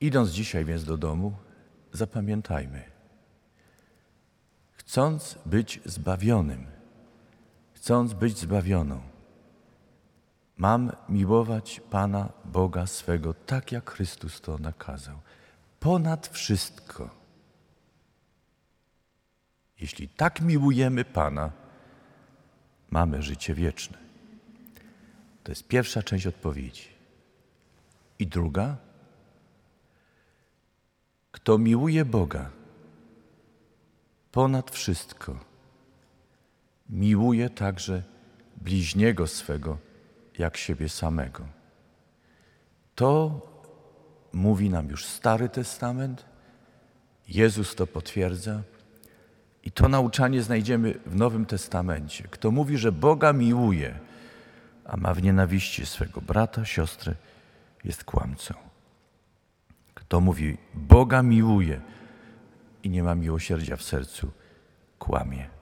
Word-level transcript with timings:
Idąc 0.00 0.30
dzisiaj 0.30 0.64
więc 0.64 0.84
do 0.84 0.96
domu, 0.96 1.32
zapamiętajmy. 1.92 2.82
Chcąc 4.72 5.38
być 5.46 5.80
zbawionym, 5.84 6.66
chcąc 7.72 8.12
być 8.12 8.38
zbawioną, 8.38 9.00
mam 10.56 10.92
miłować 11.08 11.80
Pana 11.90 12.32
Boga 12.44 12.86
swego, 12.86 13.34
tak 13.34 13.72
jak 13.72 13.90
Chrystus 13.90 14.40
to 14.40 14.58
nakazał, 14.58 15.18
ponad 15.80 16.28
wszystko. 16.28 17.10
Jeśli 19.80 20.08
tak 20.08 20.40
miłujemy 20.40 21.04
Pana, 21.04 21.50
mamy 22.90 23.22
życie 23.22 23.54
wieczne. 23.54 23.98
To 25.44 25.52
jest 25.52 25.68
pierwsza 25.68 26.02
część 26.02 26.26
odpowiedzi. 26.26 26.88
I 28.18 28.26
druga, 28.26 28.76
kto 31.50 31.58
miłuje 31.58 32.04
Boga 32.04 32.50
ponad 34.32 34.70
wszystko, 34.70 35.38
miłuje 36.90 37.50
także 37.50 38.02
bliźniego 38.56 39.26
swego 39.26 39.78
jak 40.38 40.56
siebie 40.56 40.88
samego. 40.88 41.46
To 42.94 43.40
mówi 44.32 44.70
nam 44.70 44.88
już 44.88 45.04
Stary 45.04 45.48
Testament, 45.48 46.24
Jezus 47.28 47.74
to 47.74 47.86
potwierdza 47.86 48.62
i 49.64 49.70
to 49.70 49.88
nauczanie 49.88 50.42
znajdziemy 50.42 50.94
w 51.06 51.16
Nowym 51.16 51.46
Testamencie. 51.46 52.28
Kto 52.30 52.50
mówi, 52.50 52.78
że 52.78 52.92
Boga 52.92 53.32
miłuje, 53.32 53.98
a 54.84 54.96
ma 54.96 55.14
w 55.14 55.22
nienawiści 55.22 55.86
swego 55.86 56.20
brata, 56.20 56.64
siostrę, 56.64 57.14
jest 57.84 58.04
kłamcą. 58.04 58.69
Kto 60.10 60.20
mówi, 60.20 60.56
Boga 60.74 61.22
miłuje 61.22 61.80
i 62.82 62.90
nie 62.90 63.02
ma 63.02 63.14
miłosierdzia 63.14 63.76
w 63.76 63.82
sercu, 63.82 64.30
kłamie. 64.98 65.59